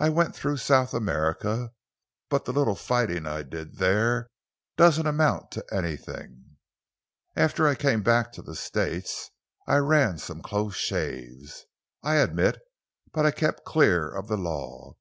[0.00, 1.72] I went through South America,
[2.28, 4.26] but the little fighting I did there
[4.76, 6.56] doesn't amount to anything.
[7.36, 9.30] After I came back to the States
[9.68, 11.66] I ran some close shaves,
[12.02, 12.58] I admit,
[13.12, 14.96] but I kept clear of the law.